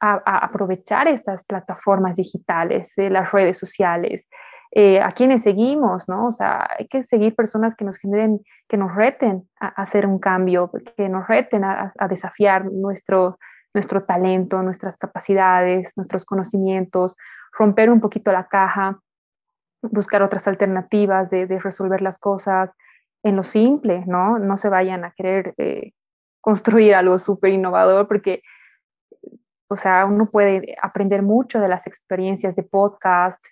[0.00, 4.26] a, aprovechar estas plataformas digitales, eh, las redes sociales,
[4.72, 6.28] eh, a quienes seguimos, ¿no?
[6.28, 10.18] O sea, hay que seguir personas que nos generen, que nos reten a, hacer un
[10.18, 13.38] cambio, que nos reten a, a desafiar nuestro,
[13.74, 17.16] nuestro talento, nuestras capacidades, nuestros conocimientos,
[17.52, 19.00] romper un poquito la caja,
[19.82, 22.70] buscar otras alternativas de, resolver las cosas
[23.22, 24.38] en lo simple, ¿no?
[24.38, 25.92] No se vayan a querer eh,
[26.40, 28.42] construir algo súper innovador porque,
[29.68, 33.44] o sea, uno puede aprender mucho de las experiencias de podcast.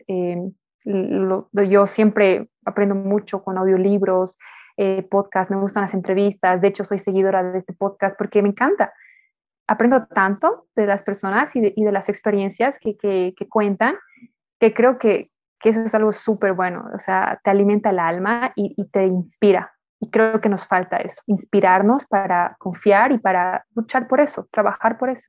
[0.88, 4.38] Em, yo siempre aprendo mucho con audiolibros,
[4.76, 8.48] eh, podcast, me gustan las entrevistas, de hecho soy seguidora de este podcast porque me
[8.48, 8.92] encanta
[9.68, 13.96] aprendo tanto de las personas y de, las experiencias que, cuentan,
[14.58, 15.30] que creo que,
[15.62, 19.72] eso es algo súper bueno, o sea, te alimenta el alma y, te inspira.
[20.00, 24.96] Y creo que nos falta eso, inspirarnos para confiar y para luchar por eso, trabajar
[24.96, 25.28] por eso.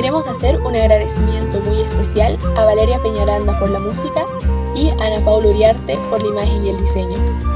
[0.00, 4.24] Queremos hacer un agradecimiento muy especial a Valeria Peñaranda por la música
[4.74, 7.49] y a Ana Paula Uriarte por la imagen y el diseño.